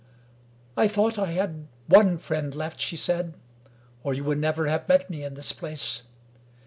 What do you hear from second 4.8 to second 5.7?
met me in this